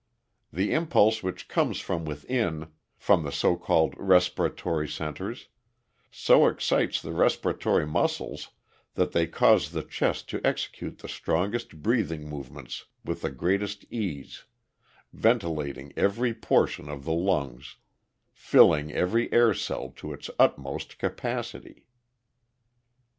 The 0.51 0.73
impulse 0.73 1.21
which 1.21 1.47
comes 1.47 1.79
from 1.79 2.05
within, 2.05 2.71
from 2.97 3.21
the 3.21 3.31
so 3.31 3.55
called 3.55 3.93
respiratory 3.97 4.87
centers, 4.89 5.49
so 6.09 6.47
excites 6.47 6.99
the 6.99 7.11
respiratory 7.11 7.85
muscles 7.85 8.49
that 8.95 9.11
they 9.11 9.27
cause 9.27 9.69
the 9.69 9.83
chest 9.83 10.27
to 10.31 10.41
execute 10.43 10.97
the 10.97 11.07
strongest 11.07 11.83
breathing 11.83 12.27
movements 12.27 12.85
with 13.05 13.21
the 13.21 13.29
greatest 13.29 13.85
ease, 13.91 14.45
ventilating 15.13 15.93
every 15.95 16.33
portion 16.33 16.89
of 16.89 17.03
the 17.05 17.13
lungs, 17.13 17.75
filling 18.33 18.91
every 18.91 19.31
air 19.31 19.53
cell 19.53 19.91
to 19.97 20.13
its 20.13 20.31
utmost 20.39 20.97
capacity. 20.97 21.85